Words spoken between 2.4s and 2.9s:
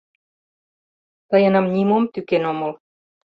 омыл.